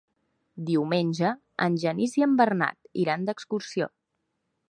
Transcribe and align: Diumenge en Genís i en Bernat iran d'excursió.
Diumenge 0.69 1.33
en 1.65 1.75
Genís 1.83 2.17
i 2.21 2.25
en 2.27 2.35
Bernat 2.41 2.91
iran 3.05 3.29
d'excursió. 3.31 3.93